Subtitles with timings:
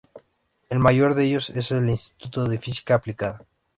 [0.71, 3.45] El mayor de ellos es el Instituto de Física Aplicada.